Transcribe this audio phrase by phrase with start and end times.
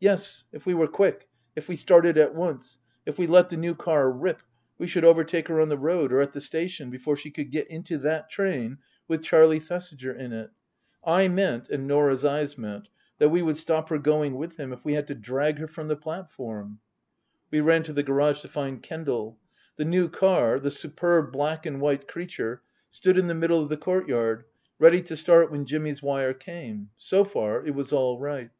[0.00, 1.26] Yes, if we were quick,
[1.56, 4.40] if we started at once, if we let the new car rip
[4.78, 7.66] we should overtake her on the road, or at the station before she could get
[7.66, 8.78] into that train
[9.08, 10.50] with Charlie Thesiger in it.
[11.02, 12.86] I meant, and Norah's eyes meant,
[13.18, 15.88] that we would stop her going with him, if we had to drag her from
[15.88, 16.78] the platform.
[17.50, 19.36] We ran to the garage to find Kendal.
[19.78, 23.74] The new car, the superb black and white creature, stood in the middle Book II:
[23.74, 24.44] Her Book 235 of the courtyard,
[24.78, 26.90] ready to start when Jimmy's wire came.
[26.98, 28.50] So far it was all right.